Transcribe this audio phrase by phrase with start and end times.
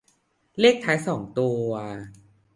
[0.59, 1.67] เลขท้ายสองตัว